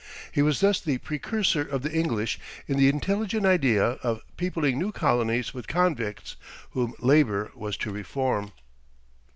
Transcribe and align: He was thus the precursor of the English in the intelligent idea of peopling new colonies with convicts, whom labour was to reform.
He 0.31 0.41
was 0.41 0.61
thus 0.61 0.81
the 0.81 0.97
precursor 0.97 1.61
of 1.61 1.83
the 1.83 1.93
English 1.93 2.39
in 2.67 2.75
the 2.77 2.89
intelligent 2.89 3.45
idea 3.45 3.85
of 4.01 4.23
peopling 4.35 4.79
new 4.79 4.91
colonies 4.91 5.53
with 5.53 5.67
convicts, 5.67 6.37
whom 6.71 6.95
labour 6.99 7.51
was 7.55 7.77
to 7.77 7.91
reform. 7.91 8.51